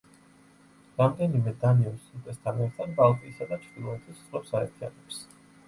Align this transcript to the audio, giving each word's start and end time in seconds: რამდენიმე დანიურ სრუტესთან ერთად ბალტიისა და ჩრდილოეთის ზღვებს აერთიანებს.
რამდენიმე 1.01 1.53
დანიურ 1.65 1.99
სრუტესთან 2.07 2.65
ერთად 2.67 2.97
ბალტიისა 3.03 3.49
და 3.55 3.63
ჩრდილოეთის 3.69 4.21
ზღვებს 4.25 4.59
აერთიანებს. 4.63 5.25